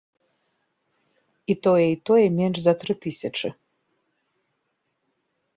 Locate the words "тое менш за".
2.11-2.73